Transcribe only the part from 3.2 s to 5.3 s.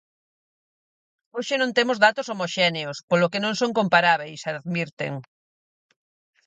que non son comparábeis, advirten.